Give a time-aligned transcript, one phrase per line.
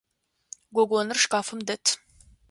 [0.75, 1.85] Гогоныр шкафым дэт.